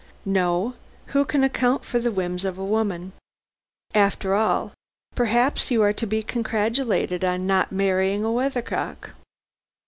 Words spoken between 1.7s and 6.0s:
for the whims of a woman. After all, perhaps you are